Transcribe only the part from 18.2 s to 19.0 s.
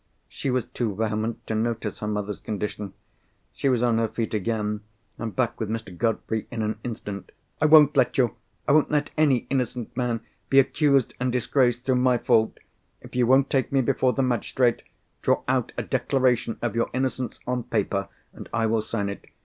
and I will